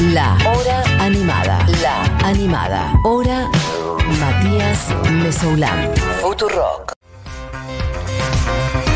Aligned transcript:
La 0.00 0.38
Hora 0.46 0.84
Animada. 1.00 1.66
La 1.82 2.04
Animada. 2.24 2.92
Hora 3.02 3.50
Matías 4.20 4.86
Mesoulán. 5.10 5.90
Futurock. 6.20 6.92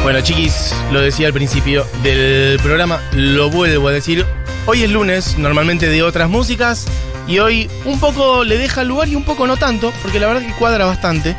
Bueno, 0.05 0.21
chiquis, 0.21 0.73
lo 0.93 1.01
decía 1.01 1.27
al 1.27 1.33
principio 1.33 1.85
del 2.05 2.61
programa, 2.61 3.01
lo 3.15 3.51
vuelvo 3.51 3.89
a 3.89 3.93
decir. 3.93 4.25
Hoy 4.67 4.85
es 4.85 4.91
lunes, 4.91 5.37
normalmente 5.39 5.89
de 5.89 6.05
otras 6.05 6.31
músicas, 6.31 6.87
y 7.27 7.41
hoy 7.41 7.69
un 7.85 7.99
poco 7.99 8.45
le 8.45 8.57
deja 8.57 8.85
lugar 8.85 9.09
y 9.09 9.17
un 9.17 9.25
poco 9.25 9.49
no 9.49 9.57
tanto, 9.57 9.93
porque 10.03 10.21
la 10.21 10.29
verdad 10.29 10.43
que 10.43 10.53
cuadra 10.53 10.85
bastante. 10.85 11.35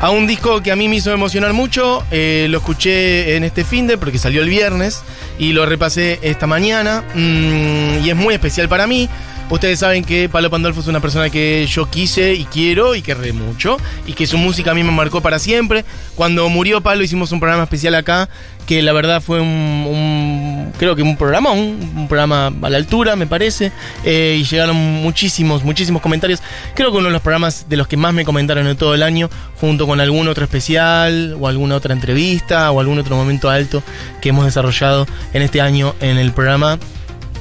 A 0.00 0.10
un 0.10 0.28
disco 0.28 0.62
que 0.62 0.70
a 0.70 0.76
mí 0.76 0.88
me 0.88 0.96
hizo 0.96 1.12
emocionar 1.12 1.52
mucho, 1.52 2.04
eh, 2.12 2.46
lo 2.48 2.58
escuché 2.58 3.34
en 3.34 3.42
este 3.42 3.64
fin 3.64 3.88
de 3.88 3.98
porque 3.98 4.18
salió 4.18 4.42
el 4.42 4.48
viernes 4.48 5.02
y 5.40 5.52
lo 5.52 5.66
repasé 5.66 6.20
esta 6.22 6.46
mañana 6.46 7.02
mm, 7.14 8.04
y 8.04 8.10
es 8.10 8.14
muy 8.14 8.32
especial 8.32 8.68
para 8.68 8.86
mí. 8.86 9.08
Ustedes 9.50 9.78
saben 9.78 10.04
que 10.04 10.28
Palo 10.28 10.50
Pandolfo 10.50 10.80
es 10.80 10.88
una 10.88 11.00
persona 11.00 11.30
que 11.30 11.66
yo 11.66 11.88
quise 11.88 12.34
y 12.34 12.44
quiero 12.44 12.94
y 12.94 13.00
querré 13.00 13.32
mucho 13.32 13.78
y 14.06 14.12
que 14.12 14.26
su 14.26 14.36
música 14.36 14.72
a 14.72 14.74
mí 14.74 14.82
me 14.82 14.92
marcó 14.92 15.22
para 15.22 15.38
siempre. 15.38 15.86
Cuando 16.16 16.48
murió 16.50 16.82
Palo 16.82 17.02
hicimos 17.02 17.32
un 17.32 17.40
programa 17.40 17.62
especial 17.62 17.94
acá 17.94 18.28
que 18.66 18.82
la 18.82 18.92
verdad 18.92 19.22
fue 19.22 19.40
un, 19.40 20.70
creo 20.76 20.94
que 20.94 21.02
un 21.02 21.16
programa, 21.16 21.52
un, 21.52 21.92
un 21.96 22.08
programa 22.08 22.52
a 22.60 22.68
la 22.68 22.76
altura 22.76 23.16
me 23.16 23.26
parece 23.26 23.72
eh, 24.04 24.36
y 24.38 24.44
llegaron 24.44 24.76
muchísimos, 24.76 25.64
muchísimos 25.64 26.02
comentarios. 26.02 26.42
Creo 26.74 26.92
que 26.92 26.98
uno 26.98 27.06
de 27.06 27.14
los 27.14 27.22
programas 27.22 27.70
de 27.70 27.78
los 27.78 27.88
que 27.88 27.96
más 27.96 28.12
me 28.12 28.26
comentaron 28.26 28.66
en 28.66 28.76
todo 28.76 28.94
el 28.94 29.02
año 29.02 29.30
junto 29.58 29.86
con 29.86 29.98
algún 30.02 30.28
otro 30.28 30.44
especial 30.44 31.38
o 31.40 31.48
alguna 31.48 31.76
otra 31.76 31.94
entrevista 31.94 32.70
o 32.70 32.80
algún 32.80 32.98
otro 32.98 33.16
momento 33.16 33.48
alto 33.48 33.82
que 34.20 34.28
hemos 34.28 34.44
desarrollado 34.44 35.06
en 35.32 35.40
este 35.40 35.62
año 35.62 35.94
en 36.00 36.18
el 36.18 36.32
programa. 36.32 36.78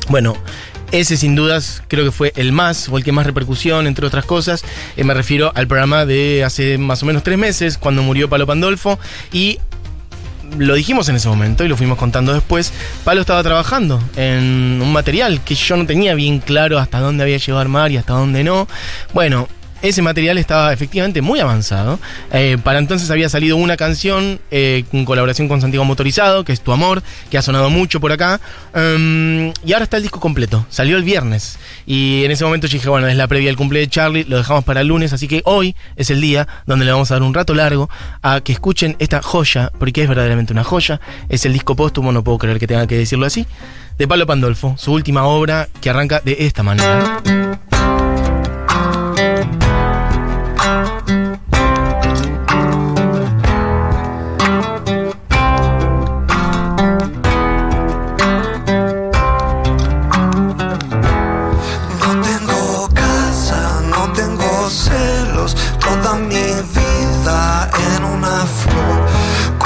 Bueno, 0.10 0.38
ese 0.92 1.18
sin 1.18 1.36
dudas 1.36 1.84
creo 1.88 2.06
que 2.06 2.12
fue 2.12 2.34
el 2.36 2.52
más 2.52 2.90
o 2.90 2.98
el 2.98 3.04
que 3.04 3.12
más 3.12 3.26
repercusión, 3.26 3.88
entre 3.88 4.06
otras 4.06 4.26
cosas. 4.26 4.64
Eh, 4.96 5.04
me 5.04 5.14
refiero 5.14 5.52
al 5.56 5.68
programa 5.68 6.06
de 6.06 6.44
hace 6.44 6.78
más 6.78 7.04
o 7.04 7.06
menos 7.06 7.24
tres 7.24 7.38
meses, 7.38 7.78
cuando 7.78 8.04
murió 8.04 8.30
Palo 8.30 8.46
Pandolfo. 8.48 9.00
Y 9.32 9.60
lo 10.58 10.76
dijimos 10.76 11.10
en 11.10 11.18
ese 11.18 11.28
momento 11.28 11.66
y 11.66 11.68
lo 11.68 11.78
fuimos 11.78 11.98
contando 11.98 12.34
después. 12.34 12.72
Palo 13.04 13.22
estaba 13.22 13.44
trabajando 13.44 14.02
en 14.16 14.80
un 14.82 14.94
material 14.94 15.44
que 15.44 15.56
yo 15.56 15.76
no 15.78 15.86
tenía 15.86 16.16
bien 16.16 16.40
claro 16.40 16.80
hasta 16.80 17.00
dónde 17.00 17.24
había 17.24 17.38
llegado 17.38 17.60
a 17.60 17.62
armar 17.62 17.92
y 17.92 17.98
hasta 17.98 18.14
dónde 18.14 18.44
no. 18.44 18.68
Bueno. 19.14 19.48
Ese 19.82 20.02
material 20.02 20.38
estaba 20.38 20.74
efectivamente 20.74 21.22
muy 21.22 21.40
avanzado. 21.40 22.00
Eh, 22.32 22.58
para 22.64 22.80
entonces 22.80 23.12
había 23.12 23.30
salido 23.30 23.58
una 23.58 23.78
canción 23.78 24.40
eh, 24.50 24.84
en 24.92 25.06
colaboración 25.06 25.48
con 25.48 25.62
Santiago 25.62 25.86
Motorizado, 25.86 26.44
que 26.44 26.52
es 26.52 26.62
Tu 26.62 26.72
Amor, 26.72 27.04
que 27.30 27.38
ha 27.38 27.42
sonado 27.42 27.70
mucho 27.70 28.00
por 28.00 28.12
acá. 28.12 28.42
Um, 28.74 29.54
y 29.64 29.74
ahora 29.74 29.84
está 29.84 29.98
el 29.98 30.04
disco 30.04 30.20
completo. 30.20 30.66
Salió 30.70 30.98
el 30.98 31.04
viernes. 31.04 31.60
Y 31.86 32.24
en 32.26 32.32
ese 32.32 32.44
momento 32.44 32.68
yo 32.68 32.74
dije, 32.74 32.90
bueno, 32.90 33.08
es 33.08 33.16
la 33.16 33.28
previa 33.28 33.50
del 33.50 33.56
cumple 33.56 33.80
de 33.80 33.88
Charlie, 33.88 34.24
lo 34.24 34.38
dejamos 34.38 34.64
para 34.64 34.82
el 34.82 34.88
lunes. 34.88 35.14
Así 35.14 35.28
que 35.28 35.42
hoy 35.46 35.76
es 35.96 36.10
el 36.10 36.22
día 36.22 36.48
donde 36.66 36.86
le 36.86 36.92
vamos 36.92 37.12
a 37.12 37.16
dar 37.16 37.24
un 37.24 37.34
rato 37.34 37.54
largo 37.54 37.90
a 38.22 38.42
que 38.42 38.54
escuchen 38.54 38.96
esta 39.00 39.22
joya, 39.22 39.72
porque 39.78 40.02
es 40.02 40.10
verdaderamente 40.10 40.54
una 40.54 40.64
joya. 40.64 41.00
Es 41.30 41.46
el 41.46 41.54
disco 41.54 41.76
póstumo, 41.76 42.12
no 42.12 42.24
puedo 42.24 42.40
creer 42.40 42.60
que 42.60 42.68
tenga 42.68 42.88
que 42.88 42.98
decirlo 42.98 43.26
así, 43.26 43.46
de 43.98 44.08
Palo 44.08 44.26
Pandolfo, 44.26 44.76
su 44.78 44.92
última 44.92 45.26
obra 45.26 45.70
que 45.82 45.90
arranca 45.90 46.22
de 46.24 46.38
esta 46.40 46.64
manera. 46.64 47.22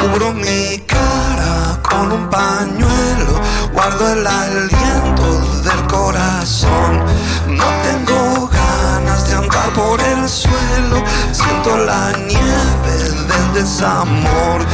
Cubro 0.01 0.34
mi 0.34 0.79
cara 0.88 1.79
con 1.88 2.12
un 2.12 2.28
pañuelo, 2.28 3.39
guardo 3.72 4.13
el 4.13 4.25
aliento 4.25 5.62
del 5.62 5.88
corazón. 5.88 7.06
No 7.47 7.66
tengo 7.84 8.47
ganas 8.47 9.28
de 9.28 9.35
andar 9.35 9.69
por 9.73 10.01
el 10.01 10.28
suelo, 10.28 11.03
siento 11.31 11.78
la 11.85 12.13
nieve 12.17 12.97
del 13.29 13.53
desamor. 13.53 14.66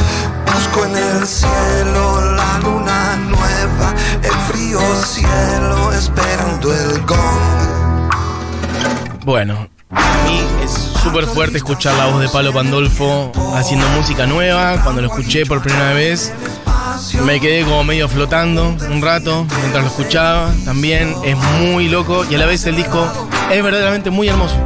Busco 0.46 0.86
en 0.86 0.96
el 0.96 1.26
cielo 1.26 2.32
la 2.34 2.58
luna 2.60 3.16
nueva, 3.16 3.94
el 4.22 4.34
frío 4.50 4.80
cielo 5.04 5.92
esperando 5.92 6.72
el 6.72 7.04
gong. 7.04 8.08
Bueno, 9.26 9.68
a 9.90 10.24
mí 10.24 10.42
es 10.64 10.97
súper 11.08 11.26
fuerte 11.26 11.56
escuchar 11.56 11.96
la 11.96 12.06
voz 12.06 12.20
de 12.20 12.28
Palo 12.28 12.52
Pandolfo 12.52 13.32
haciendo 13.54 13.88
música 13.96 14.26
nueva. 14.26 14.82
Cuando 14.82 15.00
lo 15.00 15.08
escuché 15.08 15.46
por 15.46 15.62
primera 15.62 15.94
vez, 15.94 16.34
me 17.24 17.40
quedé 17.40 17.64
como 17.64 17.82
medio 17.82 18.08
flotando 18.10 18.76
un 18.90 19.00
rato 19.00 19.46
mientras 19.60 19.84
lo 19.84 19.88
escuchaba. 19.88 20.52
También 20.66 21.14
es 21.24 21.34
muy 21.62 21.88
loco 21.88 22.26
y 22.28 22.34
a 22.34 22.38
la 22.38 22.44
vez 22.44 22.66
el 22.66 22.76
disco 22.76 23.10
es 23.50 23.62
verdaderamente 23.62 24.10
muy 24.10 24.28
hermoso. 24.28 24.56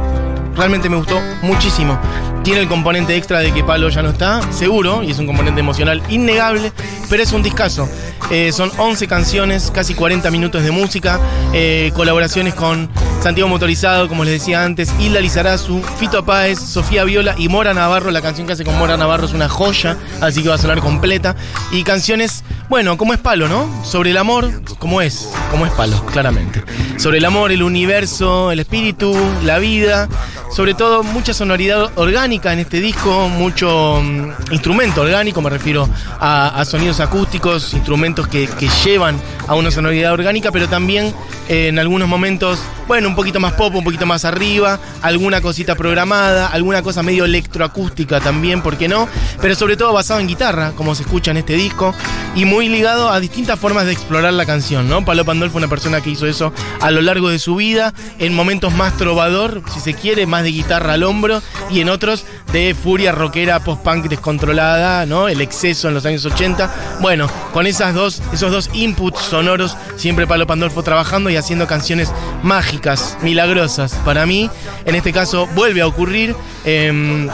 Realmente 0.53 0.89
me 0.89 0.97
gustó 0.97 1.17
muchísimo. 1.43 1.97
Tiene 2.43 2.59
el 2.59 2.67
componente 2.67 3.15
extra 3.15 3.39
de 3.39 3.53
que 3.53 3.63
Palo 3.63 3.87
ya 3.87 4.01
no 4.01 4.09
está, 4.09 4.41
seguro, 4.51 5.01
y 5.01 5.11
es 5.11 5.19
un 5.19 5.27
componente 5.27 5.61
emocional 5.61 6.03
innegable, 6.09 6.73
pero 7.09 7.23
es 7.23 7.31
un 7.31 7.41
discazo. 7.41 7.87
Eh, 8.31 8.51
son 8.51 8.69
11 8.77 9.07
canciones, 9.07 9.71
casi 9.73 9.93
40 9.93 10.29
minutos 10.29 10.61
de 10.61 10.71
música, 10.71 11.21
eh, 11.53 11.91
colaboraciones 11.95 12.53
con 12.53 12.89
Santiago 13.21 13.47
Motorizado, 13.47 14.09
como 14.09 14.25
les 14.25 14.33
decía 14.33 14.65
antes, 14.65 14.93
Hilda 14.99 15.21
Lizarazu, 15.21 15.81
Fito 15.97 16.25
Páez, 16.25 16.59
Sofía 16.59 17.05
Viola 17.05 17.33
y 17.37 17.47
Mora 17.47 17.73
Navarro. 17.73 18.11
La 18.11 18.21
canción 18.21 18.45
que 18.45 18.51
hace 18.51 18.65
con 18.65 18.77
Mora 18.77 18.97
Navarro 18.97 19.25
es 19.25 19.33
una 19.33 19.47
joya, 19.47 19.95
así 20.19 20.43
que 20.43 20.49
va 20.49 20.55
a 20.55 20.57
sonar 20.57 20.81
completa. 20.81 21.37
Y 21.71 21.83
canciones, 21.83 22.43
bueno, 22.69 22.97
como 22.97 23.13
es 23.13 23.19
Palo, 23.19 23.47
¿no? 23.47 23.67
Sobre 23.83 24.11
el 24.11 24.17
amor, 24.17 24.49
como 24.79 25.01
es, 25.01 25.29
como 25.51 25.65
es 25.65 25.71
Palo, 25.73 26.05
claramente. 26.07 26.63
Sobre 26.97 27.17
el 27.17 27.25
amor, 27.25 27.51
el 27.51 27.63
universo, 27.63 28.51
el 28.51 28.59
espíritu, 28.59 29.15
la 29.43 29.59
vida. 29.59 30.07
Sobre 30.51 30.73
todo, 30.73 31.03
mucha 31.03 31.33
sonoridad 31.33 31.91
orgánica 31.95 32.53
en 32.53 32.59
este 32.59 32.79
disco, 32.79 33.27
mucho 33.27 33.99
mm, 34.03 34.51
instrumento 34.51 35.01
orgánico, 35.01 35.41
me 35.41 35.49
refiero 35.49 35.89
a, 36.19 36.63
sonidos 36.65 36.99
acústicos, 36.99 37.73
instrumentos 37.73 38.27
que, 38.27 38.47
que 38.47 38.69
llevan 38.85 39.19
a 39.47 39.55
una 39.55 39.71
sonoridad 39.71 40.13
orgánica, 40.13 40.51
pero 40.51 40.69
también 40.69 41.13
eh, 41.49 41.67
en 41.67 41.79
algunos 41.79 42.07
momentos, 42.07 42.59
bueno, 42.87 43.09
un 43.09 43.15
poquito 43.15 43.39
más 43.39 43.53
pop, 43.53 43.75
un 43.75 43.83
poquito 43.83 44.05
más 44.05 44.23
arriba, 44.23 44.79
alguna 45.01 45.41
cosita 45.41 45.75
programada, 45.75 46.47
alguna 46.47 46.81
cosa 46.81 47.03
medio 47.03 47.25
electroacústica 47.25 48.21
también, 48.21 48.61
¿por 48.61 48.77
qué 48.77 48.87
no? 48.87 49.09
Pero 49.41 49.53
sobre 49.55 49.75
todo 49.75 49.91
basado 49.91 50.21
en 50.21 50.27
guitarra, 50.27 50.71
como 50.77 50.95
se 50.95 51.03
escucha 51.03 51.31
en 51.31 51.37
este 51.37 51.53
disco, 51.53 51.93
y 52.35 52.45
muy 52.53 52.69
ligado 52.69 53.09
a 53.09 53.19
distintas 53.19 53.59
formas 53.59 53.87
de 53.87 53.93
explorar 53.93 54.31
la 54.31 54.45
canción, 54.45 54.87
¿no? 54.87 55.03
Palo 55.03 55.25
Pandolfo 55.25 55.53
fue 55.53 55.59
una 55.59 55.69
persona 55.69 56.01
que 56.01 56.11
hizo 56.11 56.27
eso 56.27 56.53
a 56.81 56.91
lo 56.91 57.01
largo 57.01 57.29
de 57.29 57.39
su 57.39 57.55
vida, 57.55 57.95
en 58.19 58.35
momentos 58.35 58.71
más 58.73 58.95
trovador, 58.95 59.63
si 59.73 59.79
se 59.79 59.95
quiere, 59.95 60.27
más 60.27 60.43
de 60.43 60.51
guitarra 60.51 60.93
al 60.93 61.01
hombro, 61.01 61.41
y 61.71 61.79
en 61.79 61.89
otros 61.89 62.25
de 62.51 62.75
furia 62.75 63.11
rockera 63.11 63.59
post-punk 63.59 64.05
descontrolada, 64.05 65.07
¿no? 65.07 65.27
El 65.29 65.41
exceso 65.41 65.87
en 65.87 65.95
los 65.95 66.05
años 66.05 66.25
80. 66.25 66.99
Bueno, 67.01 67.27
con 67.53 67.65
esas 67.65 67.95
dos, 67.95 68.21
esos 68.31 68.51
dos 68.51 68.69
inputs 68.73 69.19
sonoros, 69.19 69.75
siempre 69.95 70.27
Palo 70.27 70.45
Pandolfo 70.45 70.83
trabajando 70.83 71.31
y 71.31 71.37
haciendo 71.37 71.65
canciones 71.65 72.11
mágicas, 72.43 73.17
milagrosas. 73.23 73.95
Para 74.05 74.27
mí, 74.27 74.47
en 74.85 74.93
este 74.93 75.11
caso, 75.11 75.47
vuelve 75.55 75.81
a 75.81 75.87
ocurrir. 75.87 76.35
em, 76.65 77.27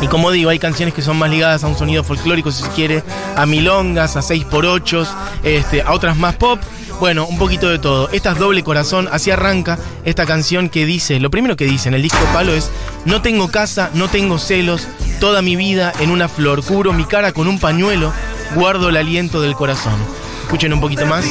y 0.00 0.08
como 0.08 0.30
digo, 0.30 0.50
hay 0.50 0.58
canciones 0.58 0.94
que 0.94 1.02
son 1.02 1.18
más 1.18 1.30
ligadas 1.30 1.64
a 1.64 1.68
un 1.68 1.76
sonido 1.76 2.04
folclórico, 2.04 2.50
si 2.50 2.62
se 2.62 2.68
quiere, 2.70 3.02
a 3.34 3.46
milongas, 3.46 4.16
a 4.16 4.20
6x8, 4.20 5.08
este, 5.42 5.82
a 5.82 5.92
otras 5.92 6.16
más 6.16 6.36
pop. 6.36 6.60
Bueno, 7.00 7.26
un 7.26 7.38
poquito 7.38 7.68
de 7.68 7.78
todo. 7.78 8.08
Esta 8.10 8.32
es 8.32 8.38
Doble 8.38 8.62
Corazón, 8.62 9.08
así 9.12 9.30
arranca 9.30 9.78
esta 10.04 10.24
canción 10.24 10.68
que 10.70 10.86
dice, 10.86 11.20
lo 11.20 11.30
primero 11.30 11.56
que 11.56 11.66
dice 11.66 11.88
en 11.88 11.94
el 11.94 12.02
disco 12.02 12.18
Palo 12.32 12.54
es, 12.54 12.70
no 13.04 13.20
tengo 13.20 13.48
casa, 13.48 13.90
no 13.92 14.08
tengo 14.08 14.38
celos, 14.38 14.88
toda 15.20 15.42
mi 15.42 15.56
vida 15.56 15.92
en 16.00 16.10
una 16.10 16.28
flor, 16.28 16.64
cubro 16.64 16.92
mi 16.92 17.04
cara 17.04 17.32
con 17.32 17.48
un 17.48 17.58
pañuelo, 17.58 18.12
guardo 18.54 18.88
el 18.88 18.96
aliento 18.96 19.40
del 19.42 19.54
corazón. 19.54 19.96
Escuchen 20.44 20.72
un 20.72 20.80
poquito 20.80 21.04
más. 21.06 21.24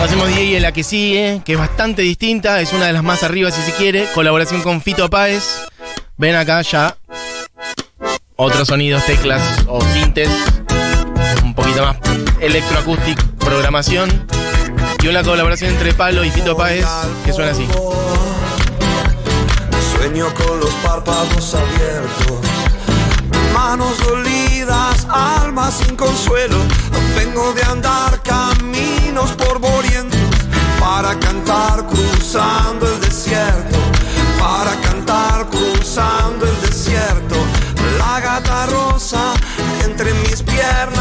Hacemos 0.00 0.28
DJ 0.28 0.56
en 0.56 0.62
la 0.62 0.72
que 0.72 0.84
sigue, 0.84 1.42
que 1.44 1.52
es 1.54 1.58
bastante 1.58 2.02
distinta, 2.02 2.60
es 2.60 2.72
una 2.72 2.86
de 2.86 2.92
las 2.92 3.02
más 3.02 3.22
arriba 3.22 3.50
si 3.50 3.60
se 3.62 3.72
quiere, 3.72 4.06
colaboración 4.14 4.62
con 4.62 4.80
Fito 4.80 5.10
Páez. 5.10 5.44
Ven 6.16 6.36
acá 6.36 6.62
ya. 6.62 6.96
Otros 8.36 8.68
sonidos, 8.68 9.04
teclas 9.04 9.42
o 9.66 9.80
sintes. 9.92 10.30
Un 11.42 11.54
poquito 11.54 11.82
más 11.84 11.96
electroacústic, 12.40 13.20
programación. 13.38 14.08
y 15.02 15.08
una 15.08 15.22
colaboración 15.22 15.72
entre 15.72 15.92
Palo 15.92 16.24
y 16.24 16.30
Fito 16.30 16.56
Páez 16.56 16.86
que 17.24 17.32
suena 17.32 17.50
así. 17.50 17.66
Sueño 19.96 20.32
con 20.34 20.60
los 20.60 20.70
párpados 20.74 21.54
abiertos, 21.54 22.40
manos 23.52 23.98
dolidas, 24.06 25.06
alma 25.10 25.70
sin 25.70 25.96
consuelo. 25.96 26.56
Vengo 27.16 27.52
de 27.52 27.62
andar 27.64 28.22
caminos 28.22 29.32
por 29.32 29.58
Borientos 29.58 29.87
para 31.00 31.16
cantar 31.20 31.86
cruzando 31.86 32.84
el 32.84 33.00
desierto, 33.00 33.78
para 34.40 34.74
cantar 34.80 35.46
cruzando 35.46 36.44
el 36.44 36.60
desierto. 36.60 37.36
La 37.98 38.18
gata 38.18 38.66
rosa 38.66 39.32
entre 39.84 40.12
mis 40.14 40.42
piernas. 40.42 40.97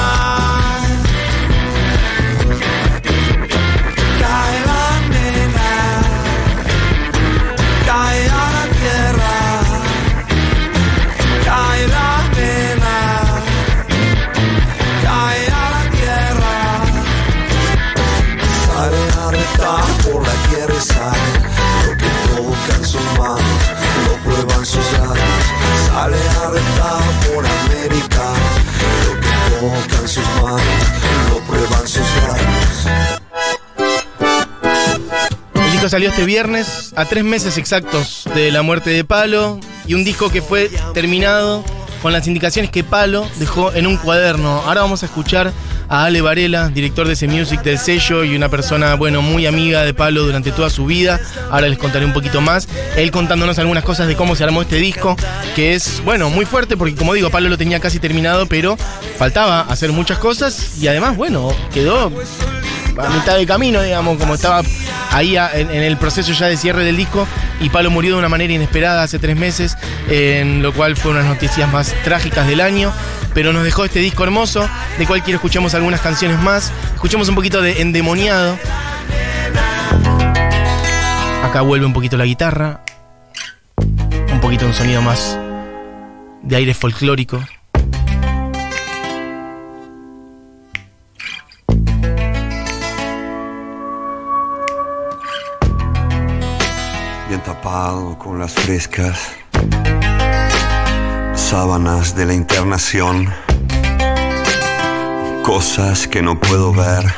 Salió 35.89 36.09
este 36.09 36.25
viernes, 36.25 36.91
a 36.97 37.05
tres 37.05 37.23
meses 37.23 37.57
exactos 37.57 38.27
de 38.35 38.51
la 38.51 38.61
muerte 38.61 38.89
de 38.89 39.05
Palo, 39.05 39.57
y 39.87 39.93
un 39.93 40.03
disco 40.03 40.29
que 40.29 40.41
fue 40.41 40.69
terminado 40.93 41.63
con 42.01 42.11
las 42.11 42.27
indicaciones 42.27 42.71
que 42.71 42.83
Palo 42.83 43.25
dejó 43.37 43.71
en 43.73 43.87
un 43.87 43.95
cuaderno. 43.95 44.63
Ahora 44.65 44.81
vamos 44.81 45.03
a 45.03 45.05
escuchar 45.05 45.53
a 45.87 46.03
Ale 46.03 46.19
Varela, 46.19 46.67
director 46.67 47.07
de 47.07 47.13
ese 47.13 47.29
music 47.29 47.63
del 47.63 47.79
sello 47.79 48.25
y 48.25 48.35
una 48.35 48.49
persona, 48.49 48.95
bueno, 48.95 49.21
muy 49.21 49.45
amiga 49.45 49.83
de 49.83 49.93
Palo 49.93 50.23
durante 50.23 50.51
toda 50.51 50.69
su 50.69 50.85
vida. 50.85 51.21
Ahora 51.49 51.69
les 51.69 51.79
contaré 51.79 52.05
un 52.05 52.13
poquito 52.13 52.41
más. 52.41 52.67
Él 52.97 53.09
contándonos 53.09 53.57
algunas 53.57 53.85
cosas 53.85 54.07
de 54.07 54.15
cómo 54.17 54.35
se 54.35 54.43
armó 54.43 54.63
este 54.63 54.75
disco, 54.75 55.15
que 55.55 55.73
es, 55.73 56.03
bueno, 56.03 56.29
muy 56.29 56.43
fuerte 56.43 56.75
porque 56.75 56.95
como 56.95 57.13
digo, 57.13 57.29
Palo 57.29 57.47
lo 57.47 57.57
tenía 57.57 57.79
casi 57.79 57.99
terminado, 57.99 58.45
pero 58.45 58.77
faltaba 59.17 59.61
hacer 59.61 59.93
muchas 59.93 60.17
cosas 60.17 60.77
y 60.81 60.89
además, 60.89 61.15
bueno, 61.15 61.53
quedó 61.73 62.11
a 62.97 63.09
mitad 63.09 63.37
de 63.37 63.45
camino, 63.45 63.81
digamos, 63.81 64.17
como 64.17 64.35
estaba 64.35 64.61
ahí 65.11 65.37
en, 65.37 65.69
el 65.69 65.97
proceso 65.97 66.33
ya 66.33 66.47
de 66.47 66.57
cierre 66.57 66.83
del 66.83 66.97
disco 66.97 67.27
y 67.59 67.69
Palo 67.69 67.91
murió 67.91 68.13
de 68.13 68.19
una 68.19 68.29
manera 68.29 68.53
inesperada 68.53 69.03
hace 69.03 69.19
tres 69.19 69.35
meses, 69.35 69.77
en 70.09 70.61
lo 70.61 70.73
cual 70.73 70.95
fue 70.95 71.11
una 71.11 71.21
de 71.21 71.27
las 71.27 71.35
noticias 71.35 71.71
más 71.71 71.93
trágicas 72.03 72.47
del 72.47 72.61
año, 72.61 72.91
pero 73.33 73.53
nos 73.53 73.63
dejó 73.63 73.85
este 73.85 73.99
disco 73.99 74.23
hermoso, 74.23 74.67
de 74.97 75.05
cual 75.05 75.23
quiero 75.23 75.37
escuchemos 75.37 75.73
algunas 75.73 76.01
canciones 76.01 76.39
más, 76.39 76.71
escuchemos 76.93 77.29
un 77.29 77.35
poquito 77.35 77.61
de 77.61 77.81
Endemoniado, 77.81 78.57
acá 81.43 81.61
vuelve 81.61 81.85
un 81.85 81.93
poquito 81.93 82.17
la 82.17 82.25
guitarra, 82.25 82.81
un 84.31 84.39
poquito 84.41 84.65
un 84.65 84.73
sonido 84.73 85.01
más 85.01 85.37
de 86.43 86.55
aire 86.55 86.73
folclórico. 86.73 87.43
Con 98.17 98.39
las 98.39 98.53
frescas 98.53 99.19
sábanas 101.35 102.15
de 102.15 102.25
la 102.25 102.33
internación, 102.33 103.29
cosas 105.43 106.07
que 106.07 106.21
no 106.21 106.39
puedo 106.39 106.71
ver, 106.71 107.13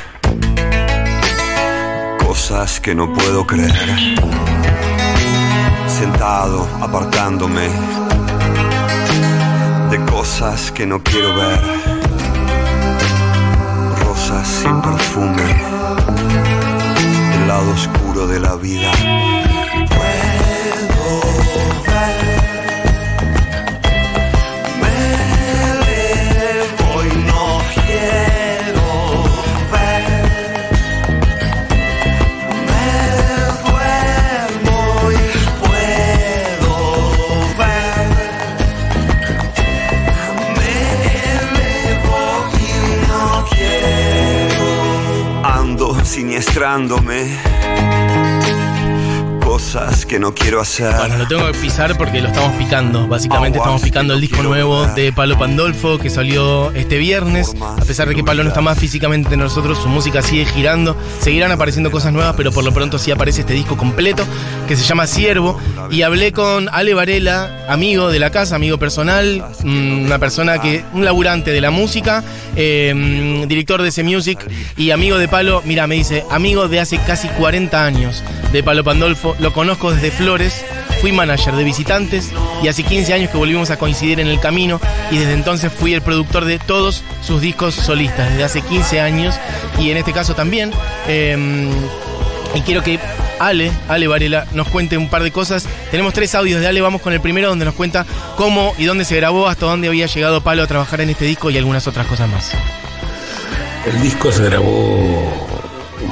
cosas 2.25 2.79
que 2.79 2.95
no 2.95 3.13
puedo 3.13 3.45
creer, 3.45 4.17
sentado 5.87 6.67
apartándome 6.81 7.69
de 9.91 10.03
cosas 10.11 10.71
que 10.71 10.87
no 10.87 11.03
quiero 11.03 11.35
ver, 11.35 11.61
rosas 14.03 14.47
sin 14.47 14.81
perfume, 14.81 15.43
el 17.35 17.47
lado 17.47 17.71
oscuro 17.71 18.25
de 18.25 18.39
la 18.39 18.55
vida. 18.55 19.38
Siniestrándome 46.59 47.58
cosas 49.69 50.07
que 50.07 50.17
no 50.17 50.33
quiero 50.33 50.59
hacer. 50.59 50.91
Bueno, 50.95 51.19
lo 51.19 51.27
tengo 51.27 51.45
que 51.45 51.59
pisar 51.59 51.95
porque 51.95 52.21
lo 52.21 52.29
estamos 52.29 52.53
picando. 52.57 53.07
Básicamente 53.07 53.59
estamos 53.59 53.83
picando 53.83 54.15
el 54.15 54.21
disco 54.21 54.41
nuevo 54.41 54.87
de 54.95 55.13
Palo 55.13 55.37
Pandolfo 55.37 55.99
que 55.99 56.09
salió 56.09 56.71
este 56.71 56.97
viernes. 56.97 57.53
A 57.61 57.85
pesar 57.85 58.07
de 58.07 58.15
que 58.15 58.23
Palo 58.23 58.41
no 58.41 58.49
está 58.49 58.61
más 58.61 58.79
físicamente 58.79 59.27
entre 59.27 59.37
nosotros, 59.37 59.77
su 59.77 59.87
música 59.87 60.23
sigue 60.23 60.45
girando. 60.45 60.97
Seguirán 61.19 61.51
apareciendo 61.51 61.91
cosas 61.91 62.11
nuevas, 62.11 62.33
pero 62.35 62.51
por 62.51 62.63
lo 62.63 62.73
pronto 62.73 62.97
sí 62.97 63.11
aparece 63.11 63.41
este 63.41 63.53
disco 63.53 63.77
completo 63.77 64.23
que 64.67 64.75
se 64.75 64.83
llama 64.83 65.05
Siervo. 65.05 65.59
Y 65.91 66.01
hablé 66.01 66.31
con 66.31 66.67
Ale 66.71 66.95
Varela, 66.95 67.65
amigo 67.69 68.09
de 68.09 68.17
la 68.17 68.31
casa, 68.31 68.55
amigo 68.55 68.79
personal, 68.79 69.45
mm, 69.63 70.05
una 70.05 70.17
persona 70.17 70.59
que, 70.59 70.83
un 70.93 71.05
laburante 71.05 71.51
de 71.51 71.61
la 71.61 71.69
música, 71.69 72.23
eh, 72.55 72.91
mm, 72.95 73.47
director 73.47 73.83
de 73.83 73.89
ese 73.89 74.03
music 74.03 74.39
y 74.77 74.89
amigo 74.89 75.19
de 75.19 75.27
Palo. 75.27 75.61
Mira, 75.63 75.85
me 75.85 75.93
dice, 75.93 76.25
amigo 76.31 76.67
de 76.67 76.79
hace 76.79 76.97
casi 77.05 77.27
40 77.27 77.85
años 77.85 78.23
de 78.51 78.63
Palo 78.63 78.83
Pandolfo. 78.83 79.35
Lo 79.39 79.53
conozco 79.59 79.91
desde 79.91 80.09
Flores. 80.09 80.63
Fui 81.01 81.11
manager 81.11 81.53
de 81.53 81.65
visitantes 81.65 82.31
y 82.63 82.69
hace 82.69 82.83
15 82.83 83.13
años 83.13 83.29
que 83.29 83.35
volvimos 83.35 83.69
a 83.71 83.77
coincidir 83.77 84.21
en 84.21 84.27
el 84.27 84.39
camino 84.39 84.79
y 85.11 85.17
desde 85.17 85.33
entonces 85.33 85.69
fui 85.69 85.93
el 85.93 86.01
productor 86.01 86.45
de 86.45 86.59
todos 86.59 87.03
sus 87.21 87.41
discos 87.41 87.75
solistas, 87.75 88.29
desde 88.29 88.45
hace 88.45 88.61
15 88.61 89.01
años 89.01 89.35
y 89.77 89.91
en 89.91 89.97
este 89.97 90.13
caso 90.13 90.33
también. 90.33 90.71
eh, 91.09 91.67
y 92.55 92.61
quiero 92.61 92.81
que 92.83 92.99
Ale, 93.37 93.69
Ale 93.89 94.07
Varela, 94.07 94.47
nos 94.53 94.69
cuente 94.69 94.97
un 94.97 95.09
par 95.09 95.23
de 95.23 95.31
cosas. 95.31 95.67
Tenemos 95.91 96.13
tres 96.13 96.33
audios 96.35 96.61
de 96.61 96.67
Ale, 96.67 96.79
vamos 96.79 97.01
con 97.01 97.11
el 97.11 97.19
primero 97.19 97.49
donde 97.49 97.65
nos 97.65 97.73
cuenta 97.73 98.05
cómo 98.37 98.73
y 98.77 98.85
dónde 98.85 99.03
se 99.03 99.17
grabó, 99.17 99.49
hasta 99.49 99.65
dónde 99.65 99.89
había 99.89 100.05
llegado 100.05 100.39
Palo 100.39 100.63
a 100.63 100.67
trabajar 100.67 101.01
en 101.01 101.09
este 101.09 101.25
disco 101.25 101.49
y 101.49 101.57
algunas 101.57 101.85
otras 101.85 102.07
cosas 102.07 102.29
más. 102.29 102.51
El 103.85 104.01
disco 104.01 104.31
se 104.31 104.45
grabó 104.45 105.48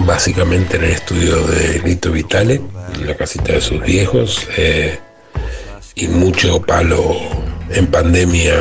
básicamente 0.07 0.77
en 0.77 0.85
el 0.85 0.91
estudio 0.91 1.45
de 1.47 1.81
Lito 1.83 2.11
Vitale, 2.11 2.61
en 2.95 3.07
la 3.07 3.15
casita 3.15 3.51
de 3.51 3.61
sus 3.61 3.81
viejos, 3.81 4.47
eh, 4.57 4.97
y 5.95 6.07
mucho 6.07 6.61
palo 6.61 7.17
en 7.69 7.87
pandemia 7.87 8.55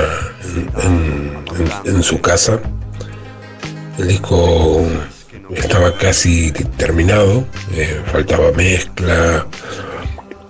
en, 1.84 2.02
su 2.02 2.20
casa. 2.20 2.60
El 3.96 4.08
disco 4.08 4.84
estaba 5.54 5.96
casi 5.96 6.50
terminado, 6.76 7.46
eh, 7.72 8.02
faltaba 8.10 8.50
mezcla, 8.52 9.46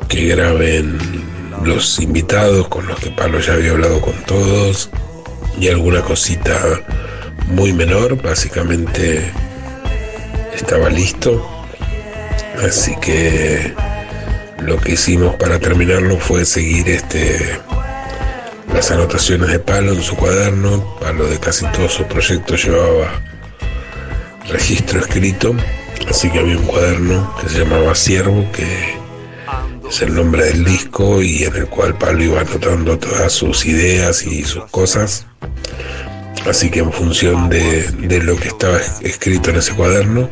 que 0.08 0.28
graben 0.28 0.98
los 1.62 2.00
invitados 2.00 2.68
con 2.68 2.86
los 2.86 2.98
que 2.98 3.10
Palo 3.10 3.40
ya 3.40 3.54
había 3.54 3.72
hablado 3.72 4.00
con 4.00 4.14
todos 4.24 4.90
y 5.60 5.68
alguna 5.68 6.02
cosita 6.02 6.58
muy 7.48 7.72
menor, 7.72 8.20
básicamente 8.22 9.32
estaba 10.56 10.90
listo. 10.90 11.46
Así 12.66 12.96
que 13.00 13.74
lo 14.60 14.78
que 14.78 14.92
hicimos 14.92 15.36
para 15.36 15.58
terminarlo 15.58 16.16
fue 16.18 16.44
seguir 16.44 16.88
este 16.88 17.60
las 18.72 18.90
anotaciones 18.90 19.48
de 19.48 19.58
Palo 19.58 19.92
en 19.92 20.02
su 20.02 20.16
cuaderno. 20.16 20.96
Palo 21.00 21.26
de 21.26 21.38
casi 21.38 21.66
todos 21.72 21.92
sus 21.92 22.06
proyectos 22.06 22.64
llevaba 22.64 23.22
registro 24.48 25.00
escrito, 25.00 25.54
así 26.08 26.30
que 26.30 26.38
había 26.38 26.58
un 26.58 26.66
cuaderno 26.66 27.34
que 27.40 27.48
se 27.48 27.58
llamaba 27.60 27.94
Siervo, 27.94 28.44
que 28.52 28.96
es 29.88 30.02
el 30.02 30.14
nombre 30.14 30.44
del 30.44 30.64
disco 30.64 31.22
y 31.22 31.44
en 31.44 31.54
el 31.56 31.66
cual 31.66 31.96
Pablo 31.96 32.24
iba 32.24 32.40
anotando 32.40 32.98
todas 32.98 33.32
sus 33.32 33.64
ideas 33.66 34.24
y 34.24 34.44
sus 34.44 34.64
cosas. 34.66 35.26
Así 36.48 36.70
que 36.70 36.78
en 36.80 36.92
función 36.92 37.48
de, 37.48 37.82
de 37.90 38.22
lo 38.22 38.36
que 38.36 38.48
estaba 38.48 38.78
escrito 39.02 39.50
en 39.50 39.56
ese 39.56 39.72
cuaderno, 39.74 40.30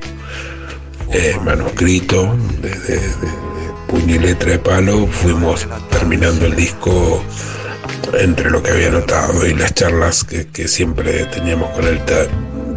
eh, 1.13 1.37
manuscrito, 1.45 2.37
de, 2.63 2.71
de- 2.71 2.99
de- 2.99 3.45
puño 3.89 4.15
y 4.15 4.19
letra 4.19 4.53
de 4.53 4.59
palo, 4.59 5.07
fuimos 5.07 5.67
terminando 5.91 6.47
el 6.47 6.55
disco 6.57 7.23
entre 8.19 8.51
lo 8.51 8.63
que 8.63 8.71
había 8.71 8.91
notado 8.91 9.47
y 9.47 9.55
las 9.55 9.75
charlas 9.75 10.25
que, 10.25 10.47
que 10.49 10.69
siempre 10.69 11.25
teníamos 11.27 11.71
con 11.71 11.87
él. 11.87 12.01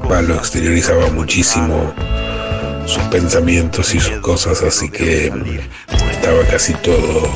Palo 0.08 0.36
exteriorizaba 0.36 1.08
muchísimo 1.12 1.94
sus 2.86 3.04
pensamientos 3.06 3.94
y 3.94 4.00
sus 4.00 4.18
cosas, 4.20 4.62
así 4.64 4.90
que 4.90 5.32
mm, 5.32 5.60
estaba 6.12 6.44
casi 6.50 6.74
todo 6.76 7.30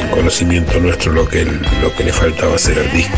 en 0.00 0.08
conocimiento 0.08 0.78
nuestro 0.80 1.12
lo 1.12 1.28
que, 1.28 1.44
lo 1.44 1.94
que 1.96 2.04
le 2.04 2.12
faltaba 2.12 2.56
hacer 2.56 2.78
al 2.78 2.90
disco. 2.92 3.16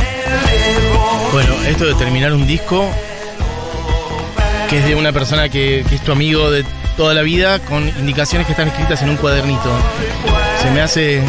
Bueno, 1.32 1.54
esto 1.66 1.84
de 1.84 1.94
terminar 1.94 2.32
un 2.32 2.46
disco, 2.46 2.88
que 4.70 4.78
es 4.78 4.86
de 4.86 4.94
una 4.94 5.12
persona 5.12 5.48
que, 5.48 5.80
es 5.80 6.02
tu 6.02 6.12
amigo 6.12 6.50
de 6.50 6.64
toda 6.96 7.12
la 7.12 7.22
vida, 7.22 7.58
con 7.58 7.86
indicaciones 7.86 8.46
que 8.46 8.52
están 8.52 8.68
escritas 8.68 9.02
en 9.02 9.10
un 9.10 9.16
cuadernito. 9.16 9.70
Se 10.62 10.70
me 10.70 10.80
hace 10.80 11.22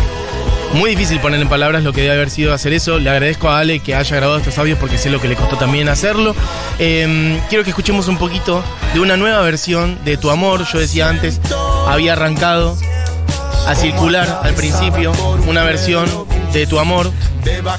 muy 0.74 0.92
difícil 0.92 1.20
poner 1.20 1.42
en 1.42 1.50
palabras 1.50 1.84
lo 1.84 1.92
que 1.92 2.02
debe 2.02 2.14
haber 2.14 2.30
sido 2.30 2.54
hacer 2.54 2.72
eso. 2.72 2.98
Le 2.98 3.10
agradezco 3.10 3.50
a 3.50 3.60
Ale 3.60 3.80
que 3.80 3.94
haya 3.94 4.16
grabado 4.16 4.40
estos 4.40 4.58
audios 4.58 4.80
porque 4.80 4.98
sé 4.98 5.10
lo 5.10 5.20
que 5.20 5.28
le 5.28 5.36
costó 5.36 5.58
también 5.58 5.90
hacerlo. 5.90 6.34
Eh, 6.80 7.40
quiero 7.50 7.66
que 7.66 7.72
escuchemos 7.72 8.08
un 8.08 8.18
poquito 8.18 8.64
de 8.94 9.02
una 9.02 9.18
nueva 9.18 9.42
versión 9.42 10.00
de 10.06 10.16
Tu 10.16 10.30
Amor. 10.30 10.66
Yo 10.72 10.80
decía 10.80 11.10
antes, 11.10 11.42
había 11.88 12.14
arrancado 12.14 12.78
a 13.68 13.76
circular 13.76 14.42
al 14.44 14.54
principio 14.56 15.12
una 15.46 15.64
versión 15.64 16.08
de 16.54 16.66
Tu 16.66 16.80
Amor, 16.80 17.12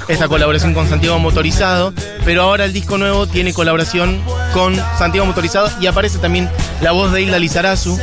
esta 0.07 0.27
colaboración 0.27 0.73
con 0.73 0.87
Santiago 0.87 1.19
Motorizado, 1.19 1.93
pero 2.25 2.43
ahora 2.43 2.65
el 2.65 2.73
disco 2.73 2.97
nuevo 2.97 3.27
tiene 3.27 3.53
colaboración 3.53 4.19
con 4.53 4.75
Santiago 4.97 5.25
Motorizado 5.25 5.69
y 5.79 5.87
aparece 5.87 6.17
también 6.17 6.49
la 6.81 6.91
voz 6.91 7.11
de 7.11 7.21
Hilda 7.21 7.39
Lizarazu 7.39 7.97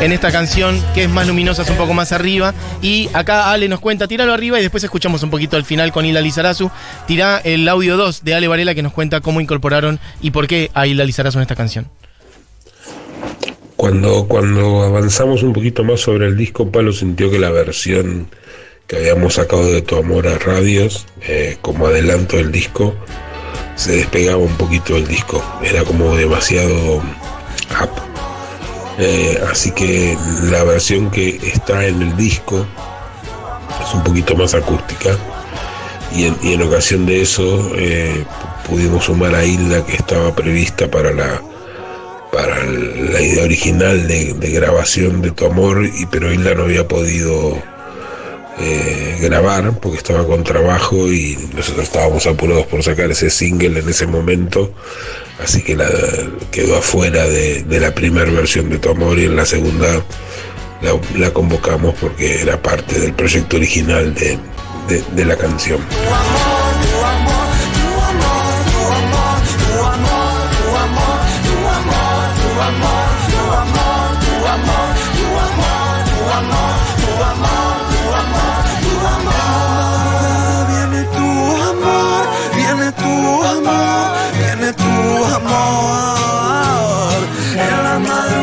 en 0.00 0.12
esta 0.12 0.32
canción 0.32 0.80
que 0.94 1.04
es 1.04 1.10
más 1.10 1.26
luminosa, 1.26 1.62
es 1.62 1.70
un 1.70 1.76
poco 1.76 1.94
más 1.94 2.12
arriba. 2.12 2.52
Y 2.82 3.08
acá 3.12 3.50
Ale 3.50 3.68
nos 3.68 3.80
cuenta, 3.80 4.06
tíralo 4.08 4.32
arriba 4.32 4.58
y 4.58 4.62
después 4.62 4.84
escuchamos 4.84 5.22
un 5.22 5.30
poquito 5.30 5.56
al 5.56 5.64
final 5.64 5.92
con 5.92 6.04
Hilda 6.04 6.20
Lizarazu. 6.20 6.70
Tira 7.06 7.38
el 7.38 7.68
audio 7.68 7.96
2 7.96 8.24
de 8.24 8.34
Ale 8.34 8.48
Varela 8.48 8.74
que 8.74 8.82
nos 8.82 8.92
cuenta 8.92 9.20
cómo 9.20 9.40
incorporaron 9.40 10.00
y 10.20 10.30
por 10.30 10.46
qué 10.46 10.70
a 10.74 10.86
Hilda 10.86 11.04
Lizarazu 11.04 11.38
en 11.38 11.42
esta 11.42 11.56
canción. 11.56 11.88
Cuando, 13.76 14.26
cuando 14.26 14.82
avanzamos 14.82 15.42
un 15.42 15.52
poquito 15.52 15.84
más 15.84 16.00
sobre 16.00 16.26
el 16.26 16.36
disco, 16.36 16.70
Palo 16.70 16.92
sintió 16.92 17.30
que 17.30 17.38
la 17.38 17.50
versión 17.50 18.28
que 18.86 18.96
habíamos 18.96 19.34
sacado 19.34 19.66
de 19.72 19.82
Tu 19.82 19.96
Amor 19.96 20.26
a 20.28 20.38
Radios, 20.38 21.06
eh, 21.22 21.56
como 21.62 21.86
adelanto 21.86 22.36
del 22.36 22.52
disco, 22.52 22.94
se 23.76 23.96
despegaba 23.96 24.38
un 24.38 24.56
poquito 24.56 24.94
del 24.94 25.06
disco. 25.06 25.42
Era 25.62 25.84
como 25.84 26.14
demasiado 26.16 26.96
up. 26.96 27.90
Eh, 28.98 29.42
así 29.50 29.72
que 29.72 30.16
la 30.44 30.62
versión 30.64 31.10
que 31.10 31.36
está 31.52 31.86
en 31.86 32.00
el 32.00 32.16
disco 32.16 32.64
es 33.82 33.94
un 33.94 34.04
poquito 34.04 34.36
más 34.36 34.54
acústica. 34.54 35.16
Y 36.14 36.26
en, 36.26 36.36
y 36.42 36.52
en 36.52 36.62
ocasión 36.62 37.06
de 37.06 37.22
eso 37.22 37.72
eh, 37.76 38.24
pudimos 38.68 39.04
sumar 39.04 39.34
a 39.34 39.44
Hilda 39.44 39.84
que 39.84 39.96
estaba 39.96 40.34
prevista 40.34 40.88
para 40.88 41.12
la 41.12 41.42
para 42.34 42.64
la 42.64 43.20
idea 43.20 43.44
original 43.44 44.08
de, 44.08 44.34
grabación 44.50 45.22
de 45.22 45.30
Tu 45.30 45.46
Amor, 45.46 45.88
pero 46.10 46.32
Hilda 46.32 46.54
no 46.54 46.64
había 46.64 46.88
podido 46.88 47.62
eh, 48.58 49.18
grabar 49.20 49.78
porque 49.80 49.98
estaba 49.98 50.26
con 50.26 50.44
trabajo 50.44 51.08
y 51.12 51.36
nosotros 51.54 51.84
estábamos 51.86 52.26
apurados 52.26 52.66
por 52.66 52.82
sacar 52.82 53.10
ese 53.10 53.30
single 53.30 53.80
en 53.80 53.88
ese 53.88 54.06
momento, 54.06 54.72
así 55.42 55.62
que 55.62 55.76
la, 55.76 55.88
quedó 56.50 56.76
afuera 56.76 57.24
de, 57.26 57.64
la 57.80 57.94
primera 57.94 58.30
versión 58.30 58.68
de 58.70 58.78
Tu 58.78 58.90
Amor 58.90 59.18
y 59.18 59.24
en 59.24 59.36
la 59.36 59.44
segunda 59.46 60.04
la, 61.16 61.30
convocamos 61.32 61.94
porque 62.00 62.42
era 62.42 62.60
parte 62.60 62.98
del 63.00 63.14
proyecto 63.14 63.56
original 63.56 64.14
de, 64.14 64.38
de- 64.88 65.02
de 65.14 65.24
la 65.24 65.36
canción. 65.36 65.80
Viene 77.44 77.73
amor, 83.26 84.12
viene 84.38 84.72
tu 84.72 85.24
amor. 85.38 87.18
En 87.56 87.82
la 87.84 88.33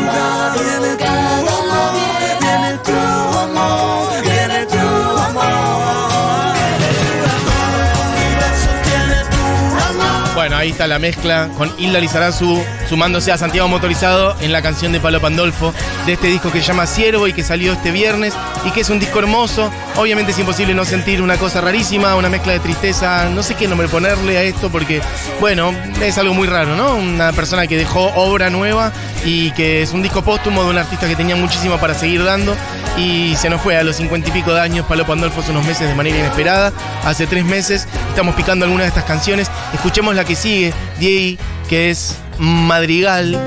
ahí 10.62 10.70
está 10.70 10.86
la 10.86 11.00
mezcla 11.00 11.48
con 11.58 11.72
Hilda 11.76 11.98
Lizarazu 11.98 12.62
sumándose 12.88 13.32
a 13.32 13.38
Santiago 13.38 13.66
Motorizado 13.66 14.36
en 14.40 14.52
la 14.52 14.62
canción 14.62 14.92
de 14.92 15.00
Palo 15.00 15.20
Pandolfo 15.20 15.74
de 16.06 16.12
este 16.12 16.28
disco 16.28 16.52
que 16.52 16.60
se 16.60 16.66
llama 16.66 16.86
Ciervo 16.86 17.26
y 17.26 17.32
que 17.32 17.42
salió 17.42 17.72
este 17.72 17.90
viernes 17.90 18.32
y 18.64 18.70
que 18.70 18.82
es 18.82 18.90
un 18.90 19.00
disco 19.00 19.18
hermoso. 19.18 19.72
Obviamente 19.96 20.30
es 20.30 20.38
imposible 20.38 20.72
no 20.72 20.84
sentir 20.84 21.20
una 21.20 21.36
cosa 21.36 21.60
rarísima, 21.60 22.14
una 22.14 22.28
mezcla 22.28 22.52
de 22.52 22.60
tristeza, 22.60 23.28
no 23.28 23.42
sé 23.42 23.56
qué 23.56 23.66
nombre 23.66 23.88
ponerle 23.88 24.38
a 24.38 24.42
esto 24.42 24.70
porque, 24.70 25.00
bueno, 25.40 25.74
es 26.00 26.16
algo 26.16 26.32
muy 26.32 26.46
raro, 26.46 26.76
¿no? 26.76 26.94
Una 26.94 27.32
persona 27.32 27.66
que 27.66 27.76
dejó 27.76 28.12
obra 28.14 28.48
nueva 28.48 28.92
y 29.24 29.50
que 29.52 29.82
es 29.82 29.92
un 29.92 30.02
disco 30.02 30.22
póstumo 30.22 30.64
de 30.64 30.70
un 30.70 30.78
artista 30.78 31.06
que 31.06 31.16
tenía 31.16 31.36
muchísimo 31.36 31.78
para 31.78 31.94
seguir 31.94 32.24
dando 32.24 32.54
y 32.96 33.34
se 33.36 33.48
nos 33.48 33.60
fue 33.60 33.76
a 33.76 33.82
los 33.82 33.96
cincuenta 33.96 34.28
y 34.28 34.32
pico 34.32 34.52
de 34.52 34.60
años. 34.60 34.86
Palo 34.86 35.06
Pandolfo 35.06 35.40
hace 35.40 35.50
unos 35.50 35.66
meses 35.66 35.88
de 35.88 35.94
manera 35.94 36.18
inesperada. 36.18 36.72
Hace 37.04 37.26
tres 37.26 37.44
meses 37.44 37.86
estamos 38.08 38.34
picando 38.34 38.64
algunas 38.64 38.84
de 38.84 38.88
estas 38.88 39.04
canciones. 39.04 39.50
Escuchemos 39.72 40.14
la 40.14 40.24
que 40.24 40.34
sigue, 40.34 40.74
Diego, 40.98 41.42
que 41.68 41.90
es 41.90 42.16
Madrigal. 42.38 43.38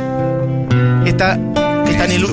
Está, 1.05 1.38
está 1.88 2.05
en, 2.05 2.12
el, 2.12 2.25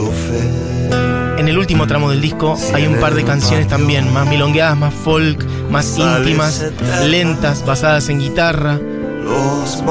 en 1.38 1.49
el 1.49 1.58
último 1.58 1.87
tramo 1.87 2.11
del 2.11 2.20
disco. 2.20 2.56
Hay 2.75 2.87
un 2.87 2.99
par 3.00 3.14
de 3.14 3.25
canciones 3.25 3.68
también, 3.68 4.12
más 4.12 4.26
milongueadas, 4.26 4.76
más 4.76 4.94
folk, 4.94 5.44
más 5.70 5.99
íntimas, 5.99 6.64
lentas, 7.04 7.64
basadas 7.66 8.08
en 8.08 8.20
guitarra. 8.20 8.78
Los 9.25 9.82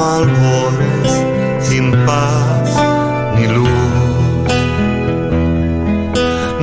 sin 1.62 1.92
paz 2.06 2.91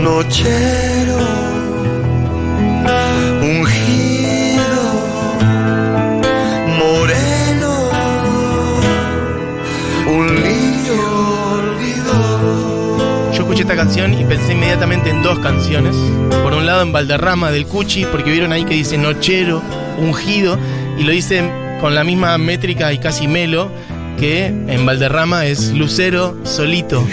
Nochero, 0.09 1.19
ungido, 3.43 4.85
moreno, 6.79 7.73
un 10.07 10.27
lirio. 10.35 10.97
Yo 13.33 13.43
escuché 13.43 13.63
esta 13.63 13.77
canción 13.77 14.19
y 14.19 14.25
pensé 14.25 14.55
inmediatamente 14.55 15.11
en 15.11 15.23
dos 15.23 15.39
canciones. 15.41 15.95
Por 16.43 16.55
un 16.55 16.65
lado 16.65 16.81
en 16.81 16.91
Valderrama 16.91 17.51
del 17.51 17.67
Cuchi, 17.67 18.07
porque 18.07 18.31
vieron 18.31 18.53
ahí 18.53 18.65
que 18.65 18.73
dice 18.75 18.97
Nochero, 18.97 19.61
ungido, 19.99 20.59
y 20.97 21.03
lo 21.03 21.13
dicen 21.13 21.53
con 21.83 21.95
la 21.95 22.03
misma 22.03 22.39
métrica 22.39 22.95
y 22.95 22.99
casi 22.99 23.29
melo 23.29 23.71
que 24.19 24.47
en 24.47 24.85
Valderrama 24.85 25.47
es 25.47 25.71
Lucero 25.73 26.37
solito, 26.45 27.07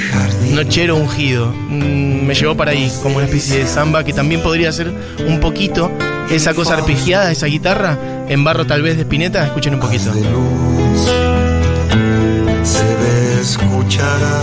Nochero 0.52 0.96
ungido. 0.96 1.54
Mm, 1.70 2.26
me 2.26 2.34
llevó 2.34 2.56
para 2.56 2.72
ahí, 2.72 2.92
como 3.04 3.18
una 3.18 3.26
especie 3.26 3.60
de 3.60 3.68
samba 3.68 4.04
que 4.04 4.14
también 4.14 4.42
podría 4.42 4.72
ser 4.72 4.92
un 5.28 5.40
poquito 5.40 5.92
esa 6.30 6.54
cosa 6.54 6.74
arpegiada, 6.74 7.32
esa 7.32 7.46
guitarra, 7.46 7.98
en 8.28 8.44
barro 8.44 8.66
tal 8.66 8.82
vez 8.82 8.98
de 8.98 9.04
Spinetta. 9.04 9.46
Escuchen 9.46 9.76
un 9.76 9.80
poquito. 9.80 10.12
se 12.64 13.42
escuchará 13.42 14.42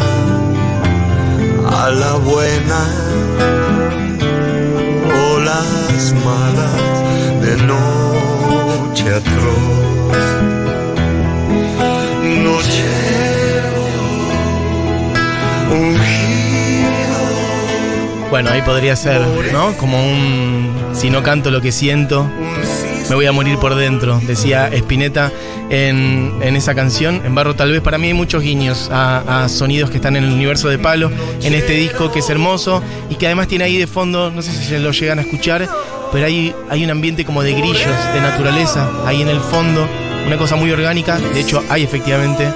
a 1.80 1.90
la 1.90 2.12
buena 2.14 2.86
o 5.26 5.38
las 5.40 6.14
malas 6.24 7.02
de 7.42 7.56
noche 7.66 9.08
atroz. 9.14 9.51
Bueno, 18.30 18.50
ahí 18.50 18.62
podría 18.62 18.96
ser, 18.96 19.20
¿no? 19.52 19.76
Como 19.76 20.02
un 20.02 20.72
si 20.94 21.10
no 21.10 21.22
canto 21.22 21.50
lo 21.50 21.60
que 21.60 21.70
siento, 21.70 22.26
me 23.08 23.14
voy 23.14 23.26
a 23.26 23.32
morir 23.32 23.58
por 23.58 23.74
dentro, 23.74 24.20
decía 24.26 24.68
Spinetta 24.72 25.30
en, 25.68 26.38
en 26.42 26.56
esa 26.56 26.74
canción. 26.74 27.20
En 27.24 27.34
Barro 27.34 27.54
tal 27.54 27.72
vez 27.72 27.82
para 27.82 27.98
mí 27.98 28.06
hay 28.06 28.14
muchos 28.14 28.42
guiños 28.42 28.88
a, 28.90 29.48
sonidos 29.48 29.90
que 29.90 29.96
están 29.96 30.16
en 30.16 30.24
el 30.24 30.32
universo 30.32 30.68
de 30.68 30.78
Palo, 30.78 31.10
en 31.42 31.54
este 31.54 31.74
disco 31.74 32.10
que 32.10 32.20
es 32.20 32.30
hermoso 32.30 32.82
y 33.10 33.16
que 33.16 33.26
además 33.26 33.48
tiene 33.48 33.64
ahí 33.64 33.76
de 33.76 33.86
fondo, 33.86 34.30
no 34.30 34.40
sé 34.40 34.52
si 34.52 34.64
se 34.64 34.78
lo 34.78 34.92
llegan 34.92 35.18
a 35.18 35.22
escuchar, 35.22 35.68
pero 36.10 36.26
hay, 36.26 36.54
hay 36.70 36.84
un 36.84 36.90
ambiente 36.90 37.24
como 37.24 37.42
de 37.42 37.52
grillos, 37.52 38.14
de 38.14 38.20
naturaleza, 38.22 38.88
ahí 39.04 39.20
en 39.20 39.28
el 39.28 39.40
fondo, 39.40 39.86
una 40.26 40.38
cosa 40.38 40.56
muy 40.56 40.70
orgánica, 40.70 41.18
de 41.18 41.40
hecho 41.40 41.62
hay 41.68 41.82
efectivamente 41.82 42.48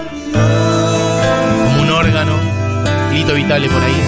Vitale 3.35 3.69
por 3.69 3.83
ahí. 3.83 4.03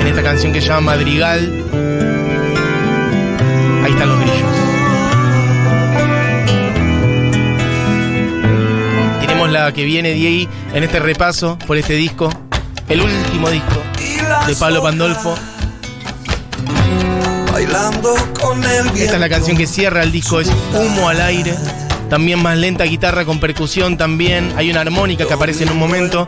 En 0.00 0.06
esta 0.06 0.22
canción 0.22 0.52
que 0.52 0.60
se 0.60 0.68
llama 0.68 0.92
Madrigal. 0.92 1.64
Ahí 3.84 3.92
están 3.92 4.08
los 4.08 4.20
grillos. 4.20 4.50
Tenemos 9.20 9.50
la 9.50 9.72
que 9.72 9.84
viene 9.84 10.10
de 10.10 10.14
ahí 10.14 10.48
en 10.72 10.84
este 10.84 11.00
repaso 11.00 11.58
por 11.66 11.76
este 11.76 11.94
disco. 11.94 12.30
El 12.88 13.02
último 13.02 13.50
disco 13.50 13.82
de 14.46 14.56
Pablo 14.56 14.82
Pandolfo. 14.82 15.34
Bailando 17.52 18.14
con 18.40 18.62
el 18.64 18.86
Esta 18.88 19.14
es 19.14 19.20
la 19.20 19.28
canción 19.28 19.56
que 19.56 19.66
cierra 19.66 20.02
el 20.02 20.12
disco, 20.12 20.40
es 20.40 20.50
Humo 20.72 21.08
al 21.08 21.20
aire. 21.20 21.54
También 22.08 22.42
más 22.42 22.58
lenta, 22.58 22.84
guitarra 22.84 23.24
con 23.24 23.38
percusión 23.38 23.96
también. 23.96 24.52
Hay 24.56 24.68
una 24.70 24.80
armónica 24.80 25.26
que 25.26 25.32
aparece 25.32 25.62
en 25.62 25.70
un 25.70 25.78
momento. 25.78 26.26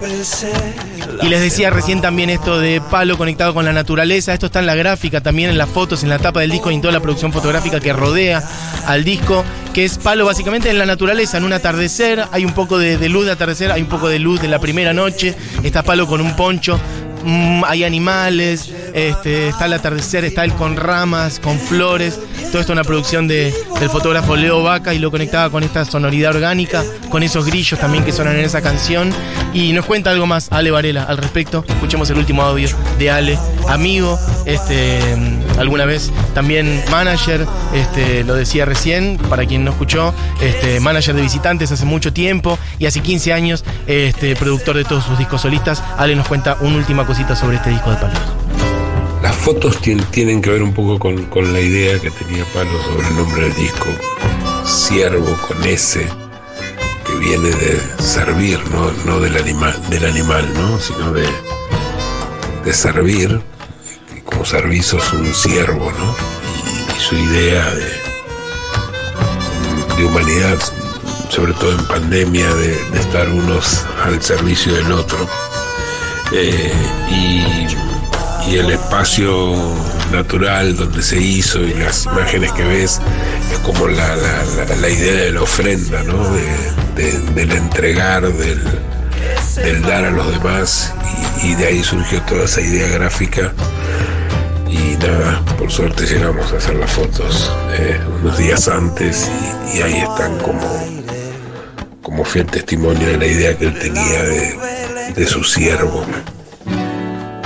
Y 1.23 1.29
les 1.29 1.41
decía 1.41 1.71
recién 1.71 2.01
también 2.01 2.31
esto 2.31 2.59
de 2.59 2.81
palo 2.81 3.17
conectado 3.17 3.55
con 3.55 3.65
la 3.65 3.73
naturaleza. 3.73 4.35
Esto 4.35 4.47
está 4.47 4.59
en 4.59 4.67
la 4.67 4.75
gráfica, 4.75 5.21
también 5.21 5.51
en 5.51 5.59
las 5.59 5.69
fotos, 5.69 6.03
en 6.03 6.09
la 6.09 6.19
tapa 6.19 6.41
del 6.41 6.51
disco 6.51 6.71
y 6.71 6.75
en 6.75 6.81
toda 6.81 6.93
la 6.93 7.01
producción 7.01 7.33
fotográfica 7.33 7.79
que 7.79 7.93
rodea 7.93 8.43
al 8.87 9.05
disco. 9.05 9.45
Que 9.73 9.85
es 9.85 9.99
palo 9.99 10.27
básicamente 10.27 10.69
en 10.69 10.79
la 10.79 10.87
naturaleza, 10.87 11.39
en 11.39 11.45
un 11.45 11.53
atardecer. 11.53 12.25
Hay 12.33 12.45
un 12.45 12.53
poco 12.55 12.77
de, 12.77 12.99
de 12.99 13.09
luz 13.09 13.27
de 13.27 13.33
atardecer, 13.33 13.71
hay 13.71 13.83
un 13.83 13.89
poco 13.89 14.09
de 14.09 14.19
luz 14.19 14.43
de 14.43 14.49
la 14.49 14.59
primera 14.59 14.93
noche. 14.93 15.37
Está 15.63 15.85
palo 15.85 16.09
con 16.09 16.21
un 16.21 16.35
poncho. 16.35 16.81
Mm, 17.25 17.63
hay 17.67 17.85
animales, 17.85 18.73
este, 18.95 19.49
está 19.49 19.67
el 19.67 19.73
atardecer, 19.75 20.25
está 20.25 20.45
él 20.45 20.53
con 20.55 20.77
ramas, 20.77 21.39
con 21.41 21.59
flores. 21.59 22.19
Todo 22.51 22.61
esto 22.61 22.61
es 22.61 22.69
una 22.71 22.85
producción 22.85 23.27
de- 23.29 23.55
del 23.81 23.89
fotógrafo 23.91 24.37
Leo 24.37 24.63
Vaca 24.63 24.93
y 24.95 24.99
lo 24.99 25.11
conectaba 25.11 25.51
con 25.51 25.63
esta 25.63 25.85
sonoridad 25.85 26.35
orgánica, 26.35 26.83
con 27.11 27.23
esos 27.23 27.47
grillos 27.47 27.79
también 27.81 28.05
que 28.05 28.13
suenan 28.13 28.37
en 28.37 28.45
esa 28.45 28.61
canción. 28.63 29.11
Y 29.55 29.73
nos 29.73 29.85
cuenta 29.87 30.11
algo 30.11 30.27
más 30.27 30.49
Ale 30.51 30.71
Varela 30.71 31.05
al 31.05 31.19
respecto. 31.19 31.65
Escuchemos 31.69 32.09
el 32.11 32.19
último 32.19 32.43
audio 32.43 32.69
de 32.99 33.11
Ale, 33.11 33.39
amigo, 33.69 34.19
este, 34.47 35.01
alguna 35.59 35.85
vez 35.85 36.11
también 36.35 36.83
manager, 36.91 37.47
este, 37.75 38.25
lo 38.25 38.35
decía 38.35 38.65
recién, 38.65 39.19
para 39.29 39.47
quien 39.47 39.65
no 39.65 39.71
escuchó, 39.73 40.15
manager 40.81 41.15
de 41.15 41.23
visitantes 41.23 41.71
hace 41.73 41.85
mucho 41.85 42.13
tiempo 42.13 42.59
y 42.79 42.87
hace 42.87 43.01
15 43.01 43.33
años 43.33 43.65
productor 44.39 44.77
de 44.77 44.85
todos 44.85 45.05
sus 45.05 45.19
discos 45.19 45.43
solistas. 45.43 45.83
Ale 45.99 46.15
nos 46.17 46.27
cuenta 46.29 46.57
una 46.61 46.77
última 46.77 47.07
cosita 47.07 47.37
sobre 47.37 47.57
este 47.57 47.71
disco 47.71 47.91
de 47.91 47.97
Palo. 47.97 48.42
Fotos 49.45 49.81
tien- 49.81 50.05
tienen 50.11 50.41
que 50.41 50.51
ver 50.51 50.63
un 50.63 50.73
poco 50.73 50.99
con, 50.99 51.29
la 51.53 51.61
idea 51.61 51.99
que 51.99 52.11
tenía 52.11 52.45
Palo 52.55 52.81
sobre 52.85 53.09
el 53.09 53.17
nombre 53.17 53.43
del 53.43 53.55
disco, 53.57 53.87
Ciervo 54.65 55.37
con 55.49 55.65
S, 55.65 56.07
que 57.07 57.15
viene 57.15 57.49
de 57.51 57.81
servir, 58.01 58.61
no, 59.05 59.19
del, 59.21 59.37
anima- 59.37 59.77
del 59.89 60.05
animal, 60.05 60.49
¿no? 60.55 60.79
sino 60.79 61.13
de, 61.13 61.27
de 62.65 62.73
servir, 62.73 63.41
como 64.25 64.45
servicio 64.45 64.99
es 64.99 65.13
un 65.13 65.27
ciervo, 65.35 65.91
¿no? 65.91 66.15
y, 66.97 67.01
su 67.01 67.17
idea 67.17 67.69
de, 67.75 67.91
de 69.97 70.05
humanidad, 70.05 70.59
sobre 71.31 71.53
todo 71.55 71.73
en 71.73 71.85
pandemia, 71.87 72.49
de, 72.55 72.69
de 72.77 73.01
estar 73.01 73.29
unos 73.29 73.85
al 74.05 74.23
servicio 74.23 74.73
del 74.75 74.93
otro. 74.93 75.19
Eh, 76.33 76.73
y, 77.11 77.67
y 78.49 78.57
el 78.57 78.71
espacio 78.71 79.55
natural 80.13 80.77
donde 80.77 81.03
se 81.03 81.19
hizo 81.19 81.61
y 81.61 81.75
las 81.75 82.05
imágenes 82.07 82.53
que 82.53 82.65
ves 82.65 83.01
es 83.53 83.59
como 83.61 83.89
la, 83.89 84.17
la- 84.17 84.89
idea 84.91 85.15
de 85.25 85.31
la 85.33 85.43
ofrenda, 85.43 86.03
¿no? 86.03 86.23
De- 86.35 87.03
de- 87.03 87.19
del 87.35 87.53
entregar, 87.53 88.23
del, 88.31 88.61
del 89.57 89.83
dar 89.83 90.05
a 90.05 90.11
los 90.11 90.31
demás 90.33 90.93
y, 91.43 91.55
de 91.55 91.67
ahí 91.67 91.83
surgió 91.83 92.21
toda 92.23 92.45
esa 92.45 92.61
idea 92.61 92.89
gráfica 92.89 93.53
y 94.69 94.97
nada, 94.97 95.41
por 95.59 95.71
suerte 95.71 96.05
llegamos 96.07 96.53
a 96.53 96.57
hacer 96.57 96.75
las 96.77 96.91
fotos 96.91 97.51
eh, 97.79 97.99
unos 98.23 98.37
días 98.39 98.69
antes 98.69 99.31
y, 99.73 99.79
y 99.79 99.83
ahí 99.83 99.99
están 100.01 100.37
como, 100.39 100.61
como 102.03 102.25
fiel 102.25 102.47
testimonio 102.47 103.07
de 103.09 103.17
la 103.19 103.27
idea 103.27 103.57
que 103.57 103.67
él 103.67 103.79
tenía 103.79 104.23
de, 104.25 105.13
de 105.17 105.27
su 105.27 105.43
siervo. 105.45 106.05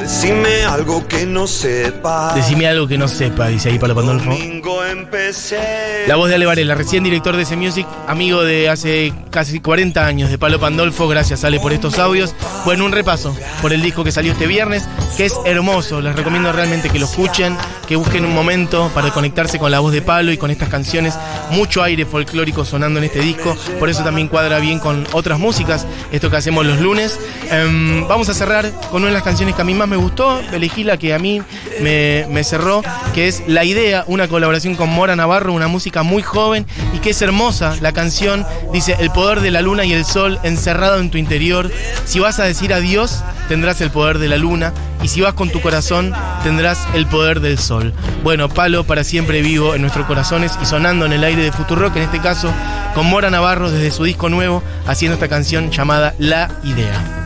Decime 0.07 0.63
algo 0.63 1.05
que 1.09 1.27
no 1.27 1.49
sepa. 1.49 2.33
Decime 2.33 2.69
algo 2.69 2.87
que 2.87 2.97
no 2.97 3.09
sepa, 3.09 3.49
dice 3.49 3.71
ahí 3.71 3.79
Palo 3.81 3.97
Pandolfo. 3.97 4.31
Domingo 4.31 4.85
empecé. 4.85 6.05
La 6.07 6.15
voz 6.15 6.29
de 6.29 6.37
Ale 6.37 6.47
Varela, 6.47 6.77
recién 6.77 7.03
director 7.03 7.37
de 7.37 7.43
ese 7.43 7.57
Music, 7.57 7.89
amigo 8.07 8.45
de 8.45 8.69
hace 8.69 9.13
casi 9.31 9.59
40 9.59 10.07
años 10.07 10.31
de 10.31 10.39
Palo 10.39 10.61
Pandolfo. 10.61 11.09
Gracias, 11.09 11.43
Ale, 11.43 11.59
por 11.59 11.73
estos 11.73 11.99
audios. 11.99 12.37
Bueno, 12.65 12.85
un 12.85 12.93
repaso 12.93 13.37
por 13.61 13.73
el 13.73 13.83
disco 13.83 14.05
que 14.05 14.13
salió 14.13 14.31
este 14.31 14.47
viernes, 14.47 14.89
que 15.17 15.25
es 15.25 15.35
hermoso. 15.45 16.01
Les 16.01 16.15
recomiendo 16.15 16.53
realmente 16.53 16.89
que 16.89 17.01
lo 17.01 17.07
escuchen, 17.07 17.57
que 17.89 17.97
busquen 17.97 18.25
un 18.25 18.33
momento 18.33 18.93
para 18.95 19.11
conectarse 19.11 19.59
con 19.59 19.73
la 19.73 19.81
voz 19.81 19.93
de 19.93 20.03
Palo 20.03 20.31
y 20.31 20.39
con 20.39 20.53
estas 20.53 20.69
canciones. 20.69 21.19
Mucho 21.51 21.83
aire 21.83 22.07
folclórico 22.07 22.65
sonando 22.65 23.01
en 23.01 23.07
este 23.07 23.19
disco, 23.19 23.57
por 23.81 23.89
eso 23.89 24.05
también 24.05 24.29
cuadra 24.29 24.61
bien 24.61 24.79
con 24.79 25.05
otras 25.13 25.41
músicas, 25.41 25.85
esto 26.13 26.31
que 26.31 26.37
hacemos 26.37 26.65
los 26.65 26.81
lunes. 26.81 27.19
Em, 27.51 28.07
vamos 28.07 28.29
a 28.29 28.35
cerrar 28.35 28.71
con 28.91 29.03
una 29.03 29.09
de 29.09 29.15
las 29.15 29.25
canciones 29.25 29.57
que 29.57 29.63
a 29.63 29.65
mí 29.65 29.75
más 29.75 29.89
me 29.89 29.96
gustó, 29.97 30.41
elegí 30.53 30.85
la 30.85 30.97
que 30.97 31.15
a 31.15 31.19
mí 31.19 31.43
me, 31.81 32.27
me 32.31 32.45
cerró, 32.45 32.83
que 33.15 33.29
es 33.29 33.43
La 33.47 33.65
Idea, 33.65 34.05
una 34.07 34.29
colaboración 34.29 34.75
con 34.75 34.89
Mora 34.91 35.17
Navarro, 35.17 35.53
una 35.53 35.69
música 35.69 36.03
muy 36.03 36.23
joven 36.23 36.67
y 36.95 36.99
que 36.99 37.11
es 37.11 37.23
hermosa. 37.23 37.77
La 37.81 37.93
canción 37.93 38.47
dice, 38.73 38.97
el 38.99 39.11
poder 39.11 39.41
de 39.41 39.51
la 39.51 39.63
luna 39.63 39.85
y 39.85 39.93
el 39.93 40.05
sol 40.05 40.39
encerrado 40.43 41.01
en 41.01 41.11
tu 41.11 41.19
interior. 41.19 41.71
Si 42.05 42.19
vas 42.19 42.39
a 42.39 42.45
decir 42.45 42.73
adiós, 42.73 43.23
tendrás 43.49 43.81
el 43.81 43.91
poder 43.91 44.19
de 44.19 44.29
la 44.29 44.37
luna 44.37 44.73
y 45.03 45.09
si 45.09 45.21
vas 45.21 45.35
con 45.35 45.51
tu 45.51 45.61
corazón, 45.61 46.13
tendrás 46.43 46.87
el 46.95 47.07
poder 47.07 47.41
del 47.41 47.59
sol. 47.59 47.93
Bueno, 48.23 48.49
Palo 48.49 48.85
para 48.85 49.05
siempre 49.05 49.43
vivo 49.43 49.75
en 49.75 49.83
nuestros 49.83 50.07
corazones 50.07 50.53
y 50.61 50.67
sonando 50.67 51.07
en 51.07 51.13
el 51.13 51.25
aire 51.25 51.43
de 51.43 51.53
Futurock, 51.53 51.97
en 51.97 52.03
este 52.03 52.21
caso 52.21 52.53
con 52.95 53.07
Mora 53.07 53.31
Navarro 53.31 53.71
desde 53.71 53.91
su 53.91 54.05
disco 54.05 54.29
nuevo, 54.29 54.63
haciendo 54.87 55.15
esta 55.15 55.29
canción 55.29 55.71
llamada 55.71 56.15
La 56.19 56.51
Idea. 56.65 57.26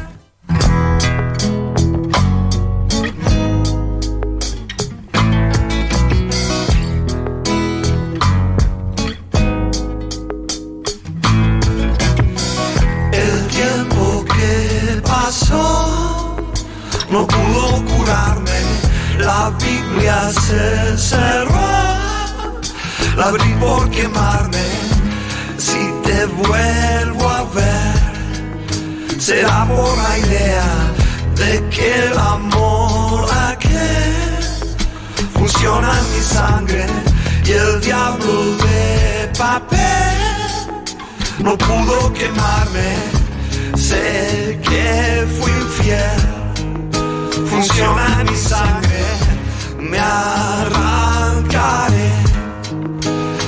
La 19.21 19.51
Biblia 19.51 20.31
se 20.31 20.99
cerró. 20.99 21.71
La 23.17 23.27
abrí 23.27 23.55
por 23.61 23.91
quemarme. 23.91 24.67
Si 25.59 25.81
te 26.05 26.27
vuelvo 26.27 27.29
a 27.29 27.45
ver, 27.55 29.21
será 29.21 29.67
por 29.67 29.97
la 29.99 30.19
idea 30.19 30.69
de 31.37 31.69
que 31.69 32.07
el 32.07 32.19
amor 32.19 33.27
aquel 33.49 34.21
funciona 35.35 35.91
en 35.99 36.07
mi 36.15 36.23
sangre 36.23 36.87
y 37.45 37.51
el 37.53 37.81
diablo 37.81 38.57
de 38.57 39.31
papel 39.39 39.81
no 41.43 41.57
pudo 41.57 42.13
quemarme. 42.13 42.91
Sé 43.77 44.59
que 44.63 45.27
fui 45.39 45.53
infiel, 45.53 46.40
funciona 47.47 48.25
mi 48.29 48.37
sangre. 48.37 49.05
Me 49.79 49.99
arrancaré 49.99 51.31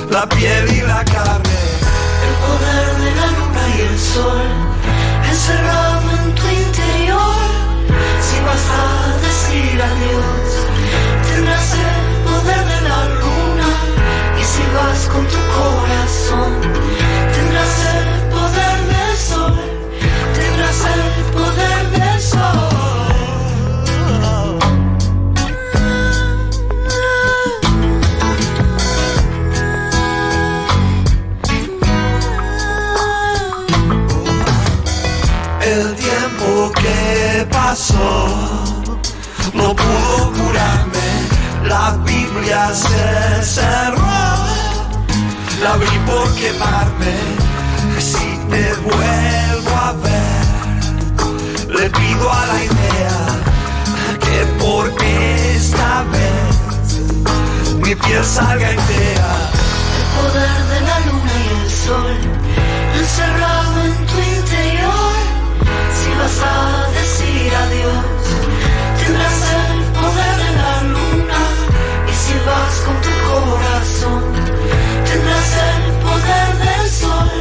la 0.09 0.27
piel 0.29 0.71
y 0.71 0.81
la 0.81 1.03
carne. 1.05 1.59
El 2.27 2.35
poder 2.45 2.95
de 3.03 3.11
la 3.19 3.27
luna 3.37 3.63
y 3.77 3.81
el 3.81 3.99
sol 3.99 4.47
encerrado 5.29 6.02
mi 57.95 58.01
piel. 58.01 58.17
El 58.17 58.25
poder 60.15 60.57
de 60.71 60.79
la 60.81 60.99
luna 61.07 61.33
y 61.43 61.63
el 61.63 61.69
sol 61.69 62.17
encerrado 62.99 63.75
en 63.85 63.95
tu 64.09 64.17
interior. 64.37 65.13
Si 65.97 66.09
vas 66.19 66.37
a 66.41 66.89
decir 66.97 67.51
adiós, 67.63 68.25
tendrás 68.99 69.41
el 69.57 69.77
poder 70.01 70.35
de 70.43 70.51
la 70.61 70.73
luna. 70.93 71.41
Y 72.09 72.13
si 72.23 72.33
vas 72.47 72.75
con 72.85 72.95
tu 73.05 73.13
corazón, 73.29 74.23
tendrás 75.09 75.51
el 75.69 75.83
poder 76.05 76.49
del 76.65 76.85
sol. 76.89 77.31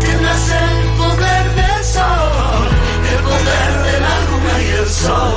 Tendrás 0.00 0.44
el 0.64 0.78
poder 1.00 1.44
del 1.60 1.84
sol. 1.84 2.68
El 3.12 3.20
poder 3.28 3.72
de 3.86 3.94
la 4.04 4.14
luna 4.28 4.54
y 4.62 4.68
el 4.80 4.88
sol 4.88 5.33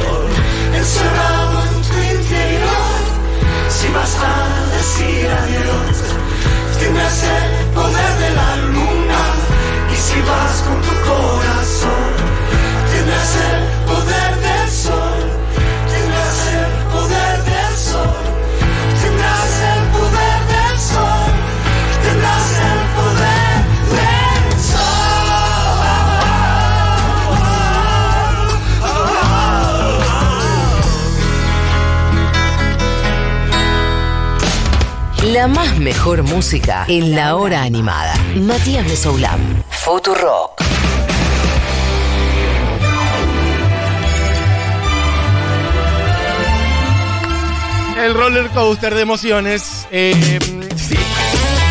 tendrás 7.20 7.47
Más 35.54 35.78
mejor 35.80 36.24
música 36.24 36.86
en 36.88 37.16
la 37.16 37.36
hora 37.36 37.62
animada. 37.64 38.14
Matías 38.36 38.86
Mesoulam. 38.88 39.40
Futurock. 39.70 40.62
El 48.04 48.14
roller 48.14 48.50
coaster 48.50 48.94
de 48.94 49.02
emociones. 49.02 49.88
eh, 49.92 50.40
sí. 50.76 50.97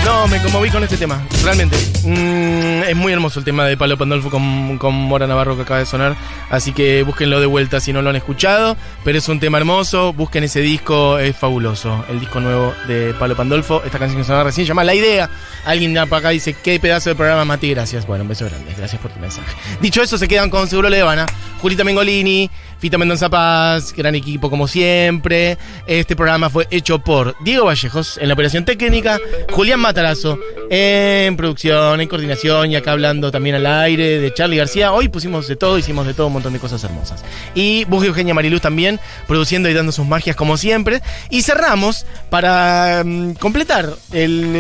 No, 0.07 0.29
me 0.29 0.41
conmoví 0.41 0.71
con 0.71 0.85
este 0.85 0.97
tema, 0.97 1.21
realmente. 1.43 1.77
Mm, 2.05 2.85
es 2.89 2.95
muy 2.95 3.13
hermoso 3.13 3.41
el 3.41 3.45
tema 3.45 3.67
de 3.67 3.77
Palo 3.77 3.99
Pandolfo 3.99 4.31
con, 4.31 4.79
con 4.79 4.95
Mora 4.95 5.27
Navarro 5.27 5.57
que 5.57 5.63
acaba 5.63 5.81
de 5.81 5.87
sonar. 5.87 6.15
Así 6.49 6.71
que 6.71 7.03
búsquenlo 7.03 7.41
de 7.41 7.47
vuelta 7.47 7.81
si 7.81 7.93
no 7.93 8.03
lo 8.03 8.11
han 8.11 8.15
escuchado. 8.15 8.77
Pero 9.03 9.19
es 9.19 9.29
un 9.29 9.41
tema 9.41 9.59
hermoso, 9.59 10.13
busquen 10.13 10.45
ese 10.45 10.61
disco, 10.61 11.19
es 11.19 11.37
fabuloso. 11.37 12.05
El 12.09 12.21
disco 12.21 12.39
nuevo 12.39 12.73
de 12.87 13.15
Palo 13.15 13.35
Pandolfo. 13.35 13.83
Esta 13.85 13.99
canción 13.99 14.21
que 14.21 14.25
sonaba 14.25 14.45
recién 14.45 14.65
se 14.65 14.69
llama 14.69 14.85
La 14.85 14.95
Idea. 14.95 15.29
Alguien 15.65 15.93
de 15.93 15.99
acá 15.99 16.29
dice, 16.29 16.55
qué 16.55 16.79
pedazo 16.79 17.11
de 17.11 17.17
programa, 17.17 17.45
Mati, 17.45 17.71
gracias. 17.71 18.07
Bueno, 18.07 18.23
un 18.23 18.29
beso 18.29 18.45
grande, 18.45 18.75
gracias 18.79 19.03
por 19.03 19.11
tu 19.11 19.19
mensaje. 19.19 19.57
Dicho 19.81 20.03
eso, 20.03 20.19
se 20.19 20.29
quedan 20.29 20.51
con 20.51 20.69
Seguro 20.69 20.89
Levana, 20.89 21.27
Julita 21.61 21.83
Mengolini, 21.83 22.49
Fita 22.79 22.99
Mendoza 22.99 23.31
Paz, 23.31 23.93
gran 23.97 24.15
equipo 24.15 24.51
como 24.51 24.69
siempre. 24.69 25.57
Este 25.87 26.15
programa 26.15 26.51
fue 26.51 26.67
hecho 26.71 26.99
por 26.99 27.35
Diego 27.43 27.65
Vallejos 27.67 28.19
en 28.19 28.29
la 28.29 28.35
operación 28.35 28.65
técnica, 28.65 29.19
Julián 29.51 29.81
Matarazo 29.81 30.39
en 30.69 31.37
producción, 31.37 32.01
en 32.01 32.09
coordinación 32.09 32.71
y 32.71 32.77
acá 32.77 32.93
hablando 32.93 33.31
también 33.31 33.55
al 33.57 33.67
aire 33.67 34.21
de 34.21 34.35
Charlie 34.35 34.59
García. 34.59 34.93
Hoy 34.93 35.09
pusimos 35.09 35.49
de 35.49 35.57
todo, 35.57 35.79
hicimos 35.79 36.07
de 36.07 36.13
todo 36.15 36.27
un 36.27 36.35
montón 36.35 36.53
de 36.53 36.59
cosas 36.59 36.83
hermosas. 36.85 37.25
Y 37.55 37.85
Bus 37.87 38.05
y 38.05 38.09
Eugenia 38.09 38.35
Mariluz 38.35 38.61
también 38.61 39.01
produciendo 39.27 39.69
y 39.71 39.75
dando 39.75 39.91
sus 39.93 40.07
magias 40.07 40.37
como 40.37 40.57
siempre. 40.57 41.01
Y 41.31 41.43
cerramos 41.43 42.05
para 42.31 43.03
mm, 43.05 43.35
completar 43.35 43.89
el, 44.13 44.55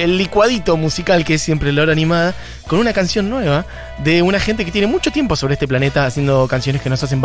el- 0.00 0.14
licuadito 0.16 0.76
musical 0.76 1.24
que 1.24 1.34
es 1.34 1.42
siempre 1.42 1.72
la 1.72 1.82
hora 1.82 1.92
animada 1.92 2.34
con 2.68 2.78
una 2.78 2.92
canción 2.92 3.28
nueva 3.28 3.66
de 3.98 4.22
una 4.22 4.38
gente 4.40 4.64
que 4.64 4.70
tiene 4.70 4.86
mucho 4.86 5.10
tiempo 5.10 5.36
sobre 5.36 5.54
este 5.54 5.68
planeta 5.68 6.06
haciendo 6.06 6.46
canciones 6.48 6.80
que 6.80 6.88
nos 6.88 7.02
hacen 7.02 7.20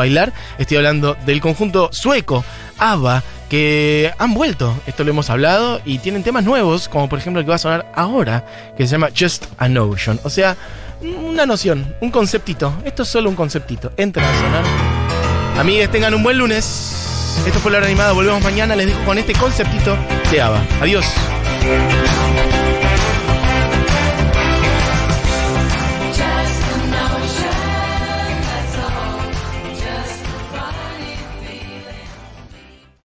Estoy 0.57 0.77
hablando 0.77 1.15
del 1.25 1.41
conjunto 1.41 1.89
sueco 1.91 2.43
ABBA 2.77 3.23
que 3.49 4.13
han 4.17 4.33
vuelto, 4.33 4.75
esto 4.85 5.03
lo 5.03 5.09
hemos 5.09 5.29
hablado, 5.29 5.81
y 5.83 5.97
tienen 5.97 6.23
temas 6.23 6.43
nuevos, 6.43 6.87
como 6.87 7.09
por 7.09 7.17
ejemplo 7.17 7.39
el 7.39 7.45
que 7.45 7.49
va 7.49 7.55
a 7.55 7.59
sonar 7.59 7.91
ahora, 7.95 8.45
que 8.77 8.85
se 8.85 8.91
llama 8.91 9.09
Just 9.17 9.45
a 9.57 9.67
Notion. 9.67 10.19
O 10.23 10.29
sea, 10.29 10.55
una 11.01 11.45
noción, 11.45 11.95
un 12.01 12.11
conceptito. 12.11 12.73
Esto 12.85 13.03
es 13.03 13.09
solo 13.09 13.29
un 13.29 13.35
conceptito. 13.35 13.91
Entren 13.97 14.25
a 14.25 14.39
sonar. 14.39 14.63
Amigues, 15.57 15.91
tengan 15.91 16.13
un 16.13 16.23
buen 16.23 16.37
lunes. 16.37 17.43
Esto 17.45 17.59
fue 17.59 17.71
la 17.71 17.77
hora 17.77 17.87
animada. 17.87 18.11
Volvemos 18.11 18.43
mañana. 18.43 18.75
Les 18.75 18.87
dejo 18.87 19.03
con 19.05 19.17
este 19.17 19.33
conceptito 19.33 19.97
de 20.31 20.41
ABBA. 20.41 20.61
Adiós. 20.81 21.05